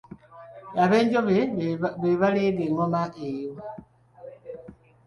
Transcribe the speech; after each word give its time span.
Abenjobe 0.83 1.39
be 2.01 2.11
baleega 2.21 2.61
engoma 2.67 3.01
eyo. 3.27 3.51